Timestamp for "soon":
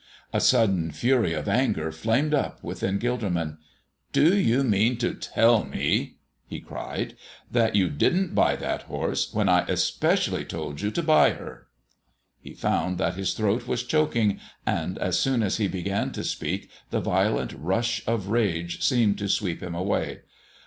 15.19-15.43